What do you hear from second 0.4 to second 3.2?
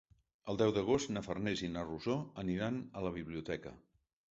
El deu d'agost na Farners i na Rosó aniran a la